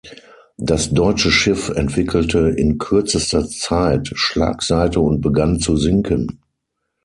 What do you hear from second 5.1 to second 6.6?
begann zu sinken.